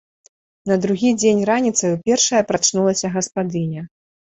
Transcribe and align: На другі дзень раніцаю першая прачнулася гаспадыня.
На 0.71 0.77
другі 0.85 1.11
дзень 1.19 1.45
раніцаю 1.51 1.95
першая 2.11 2.43
прачнулася 2.51 3.07
гаспадыня. 3.23 3.91